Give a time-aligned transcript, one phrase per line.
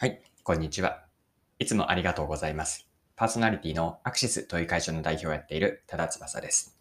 [0.00, 1.02] はい、こんにちは。
[1.58, 2.86] いつもありがとうございます。
[3.16, 6.78] パーソナリティのアクシスという会社の代表をやっている多田翼です。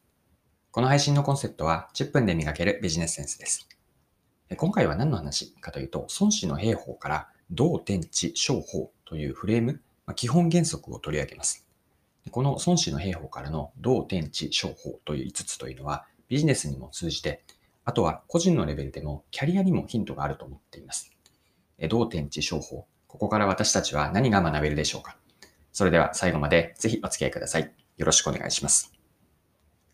[0.69, 3.67] この配信のコンセプトは10分で磨けるビジネスセンスです。
[4.55, 11.65] 今回は何の話かというと、孫子の兵法から道天地商法というフレーム、ま基本原則を取り上げます。
[12.29, 17.43] この孫子の兵法からの道天地商法という5つというのはビジネスにも通じて、
[17.83, 21.11] あとは個人のレベルでもキャリアにもヒントがあると思っています。
[21.79, 22.85] え道天地商法。
[23.07, 25.17] ここから私たちは何が学べるでしょうか？
[25.71, 27.71] それでは最後までぜひお付き合いください。
[27.97, 28.91] よろしくお願いします。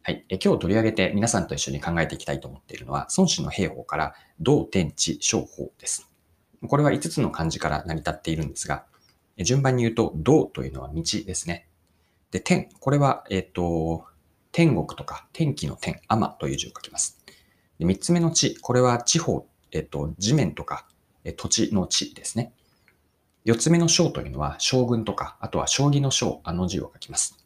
[0.02, 0.26] はい。
[0.30, 6.12] え今日取り上げて皆さんと一緒に考えていきたいと思っているのは、孫子の兵法から道天地商法です。
[6.68, 8.86] これは5つの漢字から成り立っているんですが、
[9.38, 11.68] 順番に言うと、道というのは道ですね。
[12.32, 12.70] で、天。
[12.80, 14.06] これは、えっ、と、
[14.52, 17.24] 天国とか天気の天、天という字を書きます。
[17.80, 18.58] で3つ目の地。
[18.60, 20.88] これは地方、えっ、と、地面とか
[21.24, 22.54] え土地の地ですね。
[23.46, 27.46] 四つ目の章というのは将軍とか、あとは将棋の章、あの字を書きます。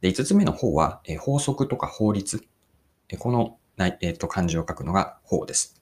[0.00, 2.44] で、五つ目の法は、え法則とか法律。
[3.08, 5.80] えこの、ないえっ、と、漢字を書くのが法です。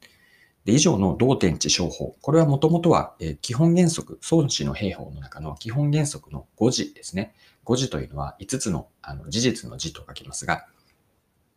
[0.66, 2.14] で、以上の道天地商法。
[2.20, 7.34] これはもともとは、え基本原則、孫子の兵法の中の基本原則の五字ですね。
[7.64, 10.66] 五字というのは五つのあの事実の字と書きますが、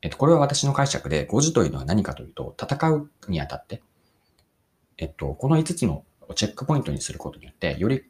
[0.02, 3.82] えっと、これは私の解釈で、五字というのは何かというと、戦うにあたって、
[4.98, 8.04] えっと、この5つのチェックポイントにすることによって、より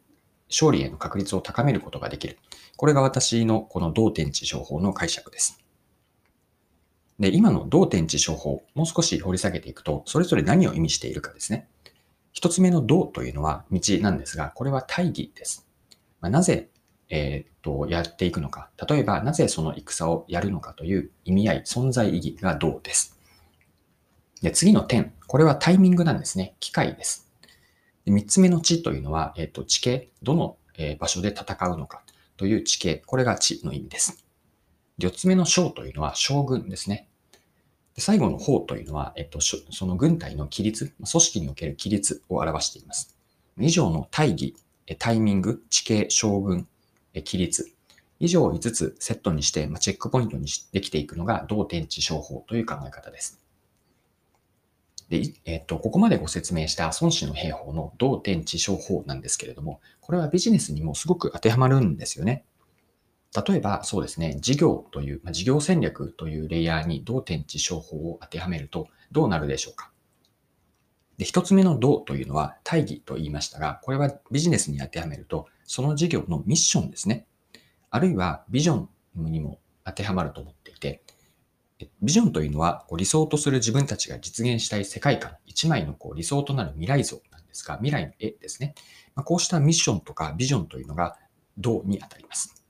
[0.48, 2.38] 勝利への確率を高めることができる。
[2.76, 5.60] これが私のこの道天地商法の解釈です。
[7.18, 11.68] で、今の道天地商法、もう少し掘り下げていくと、それぞれ何を意味しているかですね。
[12.32, 15.66] 一つ目の道というのは道なんですが、これは大義です。
[16.20, 16.68] まあ、なぜ、
[17.08, 18.68] えー、っと、やっていくのか。
[18.88, 23.18] 例えば、なぜその戦をやるのかという意味合い、存在意義が道です。
[24.42, 25.14] で、次の点。
[25.26, 26.56] これはタイミングなんですね。
[26.60, 27.25] 機会です。
[28.06, 30.08] で三つ目の地というのは、えっ、と、地形。
[30.22, 30.56] どの、
[30.98, 32.02] 場所で戦うのか
[32.36, 33.02] という地形。
[33.06, 34.24] これが地の意味です。
[34.98, 37.08] で四つ目の将というのは将軍ですね。
[37.94, 43.16] で最後の法というのは、えっと、その軍隊の規律、組織における規律を表しています。
[43.58, 44.54] 以上の大義、
[44.98, 46.68] タイミング、地形、将軍、
[47.14, 47.72] 規律。
[48.20, 53.40] 以上5つセットにして、チェックポイントにできていくのが道天地商法という考え方です。
[55.08, 62.44] で、えっと、ここまでご説明した孫子の兵法の道天地商法なんですけれども、これはビジネスにもすごく当てはまるんですよね。
[63.46, 69.92] 例えば、そうですね、事業という、まあ事業戦略というレイヤーに道天地商法を当てはめるとどうなるでしょうか。
[71.18, 77.26] で、一つ目の道というのは大義と言いましたが、これはビジネスに当てはめると、その事業のミッションですね。
[77.90, 81.02] あるいはビジョンにも当てはまると思っていて、
[82.00, 88.74] ビジョンというのは、こう理想とする自分たちが実現したい世界観、一枚のこう理想となる未来像なんですが、未来の絵ですね。
[89.14, 91.16] まあ、こうしたミッションとかビジョンというのが、
[91.58, 92.62] 道に当たります。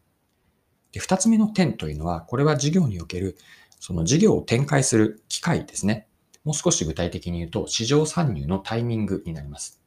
[0.92, 3.36] で、二つ目の点というのは、これは事業における、
[3.80, 6.08] その事業を展開する機会ですね。
[6.44, 9.82] もう少し具体的に言うと、市場参入のタイミングになります。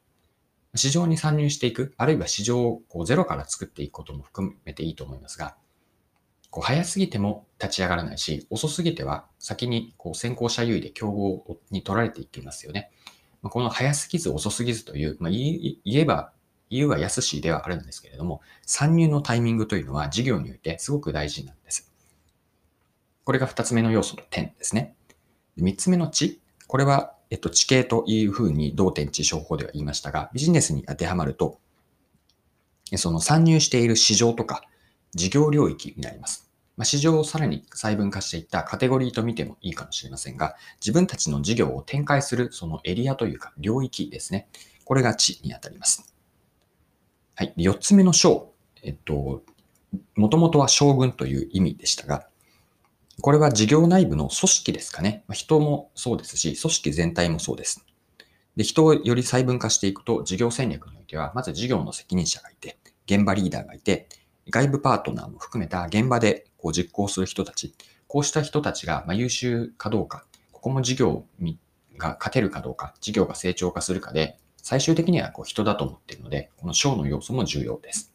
[0.76, 5.56] 市場に参入していく、あるいは市場をこうゼロから作っていくことも含めていいと思いますが、
[6.50, 12.90] こう早すぎても立ち上がらないし、遅すぎては先にこう先行者優位で競合に取られていきますよね。
[13.42, 16.32] まあこの早すぎず遅すぎずという、まあ、言言えば、
[16.70, 21.92] 言うは安しではあるんですけれども、参入のタイミングというのは事業においてすごく大事なんです。
[23.24, 24.94] これが二つ目の要素の点ですね。
[25.56, 26.40] 三つ目の地。
[26.66, 31.58] これは、えっと、地形というふうに同点地商法では言いましたが、ビジネスに当てはまると、
[32.96, 34.62] その参入している市場とか
[35.14, 36.50] 事業領域になります。
[36.76, 44.48] まあ、市場をさらに細分化していったカテゴリーと見てもいいかもしれませんが、自分たちの事業を展開するそのエリアというか領域ですね。
[44.84, 46.14] これが地にあたります。
[47.34, 47.52] はい。
[47.56, 48.52] 四つ目の章。
[48.82, 49.42] えっと、
[50.14, 52.26] もともとは将軍という意味でしたが、
[53.20, 55.24] これは事業内部の組織ですかね。
[55.28, 57.84] まあ人もそうですし、組織全体もそうです。
[58.56, 64.08] で、人をより細分化していくと、事業戦略においては、まず事業の責任者がいて、現場リーダーがいて、
[64.50, 67.74] 外部パートナーも含めた現場でこう実行する人たち、
[68.06, 71.24] こうした人たちがま優秀かどうか、ここも事業
[71.96, 78.12] が勝てるかどうか、事業が成長化するかで、最終的にはこう人だと思っているので、この章の要素も重要です。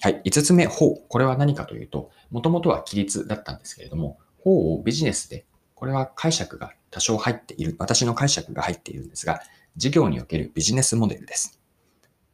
[0.00, 0.20] はい。
[0.24, 0.94] 五つ目、法。
[1.08, 9.40] これは何かというと、もともとは規律だったんですけれども、法をビジネスで、これは解釈が多少入っている、私の解釈が入っているんですが、
[9.76, 11.55] 事業におけるビジネスモデルです。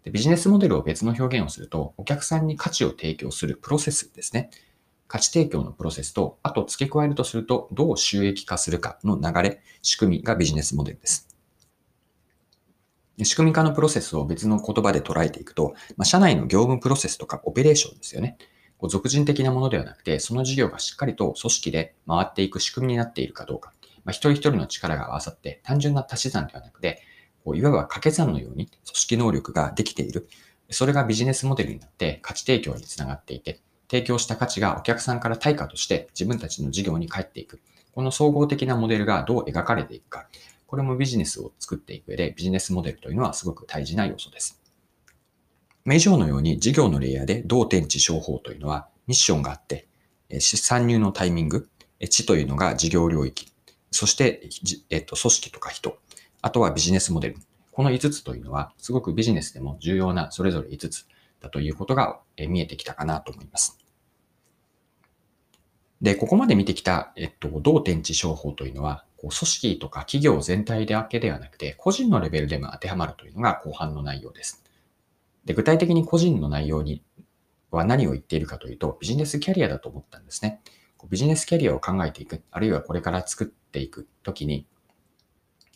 [0.04, 4.50] でビジネスモデルを別の表現をすると、お客さんに価値を提供するプロセスですね。
[5.06, 11.28] 価値提供のプロセスと、あと付け加えるとすると、どう収益化するかの流れ、仕組みがビジネスモデルです。
[13.22, 18.38] 仕組み化のプロセスを別の言葉で捉えていくと、まあ、社内の業務プロセスとかオペレーションですよね。
[18.78, 23.72] こう俗人的なものではなくて、その事業がしっかりと組織で回っていく仕組みになっているかどうか。
[24.04, 27.02] まあ、一人一人の力が合わさって、単純な足し算ではなくて、
[27.44, 30.28] こういわば掛け算のように組織能力ができている。
[30.70, 33.60] それがビジネスモデルになって価値提供につながっていて、
[33.90, 37.60] 提供した価値がお客さんから対価として自分たちの事業に返っていく。
[37.92, 40.28] この総合的なモデルがどう描かれていくか。
[40.66, 44.62] これもビジネスを作っていく上でビジネスモデルというのはすごく大事な要素です。
[45.90, 49.88] 以上のように事業のレイヤーで同天地商法というのはミッションがあって、
[50.40, 51.68] 参入のタイミング、
[52.08, 53.52] 地というのが事業領域、
[53.90, 54.48] そして、
[54.88, 55.98] えっと、組織とか人、
[56.42, 57.36] あとはビジネスモデル。
[57.70, 61.06] この5つというのは、すごくビジネスでも重要なそれぞれ5つ
[61.40, 63.78] だということが見えてきたかなと思います。
[66.02, 74.64] で、ここまで見てきた、えっと、同天地商法というのは、こう組織とか企業全体だけではなくて、個人のレベルでも当てはまるというのが後半の内容です。
[75.44, 77.04] で、具体的に個人の内容に
[77.70, 80.60] は何を言っているかというと、ビジネスキャリアだと思ったんですね。
[81.08, 84.66] ビジネスキャリアを考えていく、あるいはこれから作っていくときに、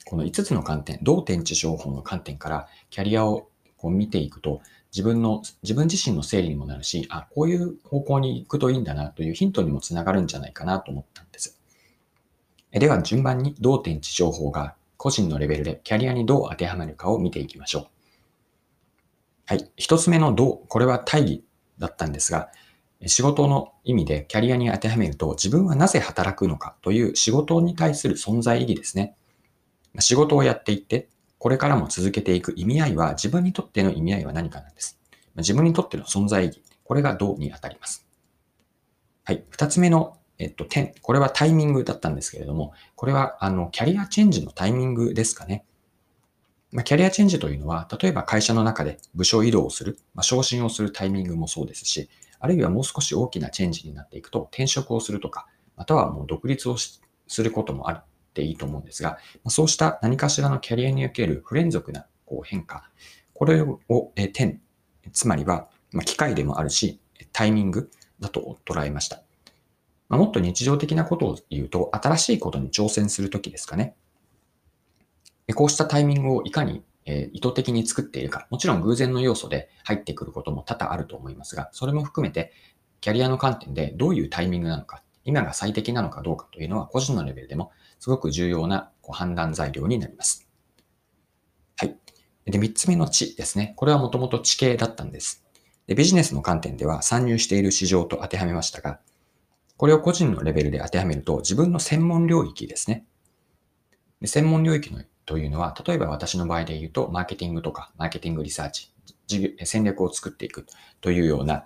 [0.06, 4.62] この5つの観点、同天地商法の観点からキャリアをこう見ていくと、
[4.92, 11.60] 自分の、自分自身の整理にもなるし、あ、こういう方向に行くといいんだなというヒントにもつながるんじゃないかなと思ったんです。
[12.70, 17.86] では順番に同点地情報が個人のレベルでキャリアにどう当てはまるかを見ていきましょう。
[19.46, 19.70] はい。
[19.76, 21.44] 一つ目のどう、これは大義
[21.78, 22.50] だったんですが、
[23.06, 29.16] 仕事の意味でキャリアに当てはめると自分はなぜ働くのかという仕事に対する存在意義ですね。
[30.00, 31.08] 仕事をやっていって
[31.38, 34.98] これからも続けていく意味合いは、自分にとっての意味合いは何かなんです。
[35.36, 36.62] 自分にとっての存在意義。
[36.82, 38.06] これがどうに当たります。
[39.24, 39.44] はい。
[39.50, 40.94] 二つ目の、えっと、点。
[41.02, 45.64] これはタイミングだったんですけれども、これは、あの、キャリアチェンジのタイミングですかね。
[46.72, 52.08] まあ、キャリアチェンジというのは、例えば会社の中で部署移動をする、まあ、昇進をするタイミングもそうですし、
[52.38, 55.46] あるいはもう少し大きなチェンジになっていくと、転職をするとか、
[55.76, 57.00] またはもう独立をす
[57.42, 58.00] ることもある。
[58.36, 59.18] ていいと思うんですが、
[59.48, 62.90] そうした何かしらのキャリアにおける不連続なこう変化、
[63.32, 63.80] これを、
[64.32, 64.60] 点、
[65.12, 65.68] つまりは、
[66.04, 67.00] 機械でもあるし、
[67.32, 67.90] タイミング
[68.20, 69.22] だと捉えました。
[70.08, 73.96] もっと日常的なことを言うと、新しいことに挑戦するときですかね。
[75.54, 78.46] こうしたタイミングをいかに意図的に作っているか。
[78.50, 82.52] もちろん偶然の要素で入ってくることも多々あると思いますが、それも含めて、
[83.00, 90.48] キャリアの観点でどういうタイミングなのか、今が最適なのかどうかというのは個人のレベルでもすごく重要な判断材料になります。
[91.76, 91.96] はい。
[92.44, 93.74] で、三つ目の知ですね。
[93.76, 95.44] これはもともと地形だったんです。
[95.86, 99.00] で、ビジネスの観点では参入している市場と当てはめましたが、
[99.76, 103.04] これを個人のレベルで当てはめると自分の専門領域ですね。
[104.20, 108.92] で専門領域のというのは、例えば私の場合で言うと、マーケティングとか、マーケティングリサーチ、
[109.64, 110.66] 戦略を作っていく
[111.00, 111.64] というような、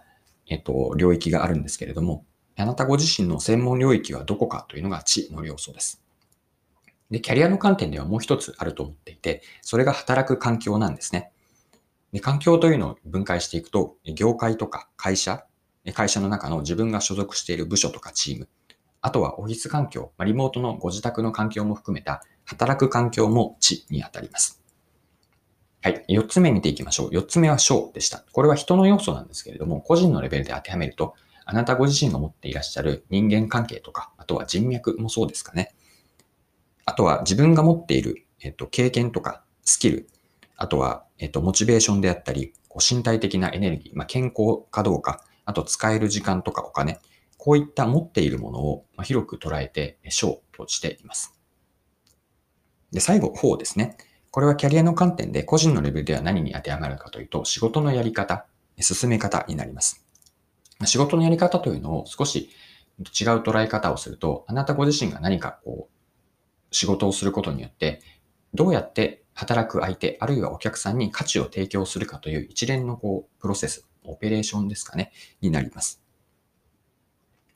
[0.49, 2.25] えっと、領域があるんですけれども、
[2.57, 6.03] あなたご自身の専門領域はどこかというのが知の要素です。
[7.11, 11.33] で、キャリアの観点ではもう一つあると思っていて、それが働く環境なんですね。
[12.13, 15.45] で環境というのを分解していくと、業界とか会社、
[15.95, 18.49] 会社の中の自分が所属している部署とかチーム、
[19.03, 24.63] あとはオフィス環境、リモートのご自宅の環境も含めた働く環境も知にあたります。
[25.83, 26.05] はい。
[26.09, 27.09] 四つ目見ていきましょう。
[27.11, 28.23] 四つ目は章でした。
[28.33, 31.15] これは人の要素なんですけれども、個人のレベルで当てはめると、
[31.47, 35.75] あなたご自身が持っていらっしゃる人間関係とか、あとは人脈もそうですかね。
[36.91, 40.09] あとは自分が持っている、えっと、経験とかスキル、
[40.57, 46.99] あとは、えっと、モチベーションであったり、こう身体的なエネルギー、まあ、健康かどうか、あと使える時間とかお金、
[47.37, 51.33] こういった持っているものを広く捉えて、章としています。
[52.91, 53.97] で、最後、法ですね。
[54.33, 58.47] これはキャリアの観点で個人のレベルでは何に当てはまるかというと、仕事のやり方、
[58.81, 60.05] 進め方になります。
[60.87, 62.51] 仕事のやり方というのを少し
[62.99, 63.07] 違う
[63.43, 66.00] 捉え方をすると、あなたご自身が何かこう、
[66.71, 68.01] 仕事をすることによって、
[68.55, 76.03] どうやって働く相手、あるいはお客さんに価値を提供するかという一連のこう、プロセス、オペレーションですかね、になります。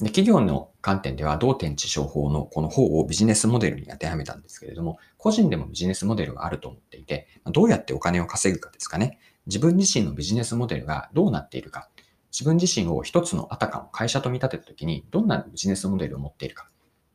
[0.01, 9.19] で企業の観点では、同点地商法のこの方をビジネスモデルに当てはめたんですけれども、個人でもビジネスモデルがあると思っていて、どうやってお金を稼ぐかですかね。
[9.47, 11.91] 自分自身のビジネスモデルがどうなっているか。
[12.33, 16.69] 自分自身を一つのあたかも会社と見立てたときに、どんなビジネスモデルを持っているか。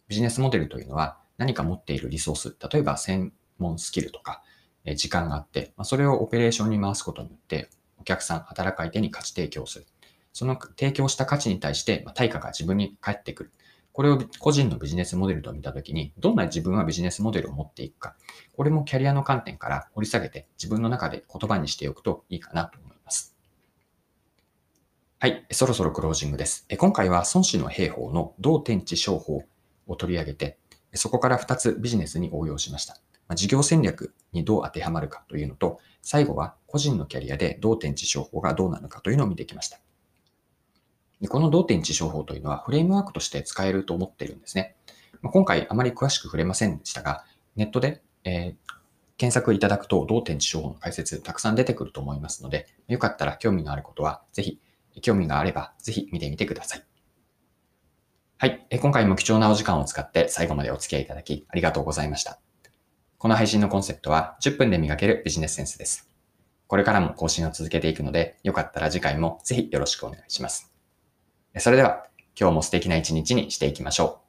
[0.07, 4.43] ビジネスモデルというのは、何か持っているリソース、例えば専門スキルとか、
[4.83, 9.85] え時間があって、まそれをオペレーションに回すことによって、お客さん、働く相手に価値提供する。
[10.33, 13.51] その提供した価値に対して、ま対価が自分に返ってくる。
[13.93, 18.15] これを個人のビジネスモデルと見たときに、どんな自分はビジネスモデルを持っていくか、
[18.55, 23.35] これもキャリアの観点から掘り下げて自分の中で言葉にしておくといいかなと思います。
[25.19, 26.65] はい、そろそろクロージングです。
[26.77, 29.43] 今回は孫子の兵法の同天地商法
[29.87, 30.57] を取り上げて、
[30.93, 32.97] そこから2つビジネスに応用しました。
[33.35, 39.79] 事業戦略にどう当てはまるかというのと、最後は個人のキャリアで同天地商法がどうなのかというのを見てきました。
[41.21, 44.75] でこの同点地商法というのはフレームワークとして使えると思っているんですね。
[45.21, 48.73] ま、今回あまり詳しく触れませんでしたが、ネットで、えー、
[49.17, 54.59] 検索いただくと同点地商法の解説たくさん出てくると思いますので、よかったら興味のあることはぜひ、
[55.01, 56.88] 興味があればぜひ見てみてください。
[58.41, 58.65] はい。
[58.79, 62.39] 今回も貴重なお時間を使って最後までお付き合いいただきありがとうございました。
[63.17, 66.09] この配信のコンセプトは10分で磨けるビジネスセンスです。
[66.67, 70.71] これからも更新を続けていくので、よかったら次回もぜひよろしくお願いします。
[71.57, 72.05] それでは、
[72.39, 74.28] 今日も素敵な一日にしていきましょう。